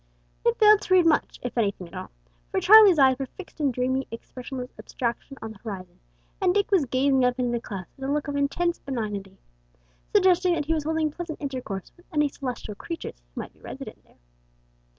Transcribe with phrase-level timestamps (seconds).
[0.43, 2.09] They failed to read much, if anything at all,
[2.49, 5.99] for Charlie's eyes were fixed in dreamy expressionless abstraction on the horizon,
[6.41, 9.37] and Dick was gazing up into the clouds, with a look of intense benignity
[10.11, 14.03] suggesting that he was holding pleasant intercourse with any celestial creatures who might be resident
[14.03, 14.17] there.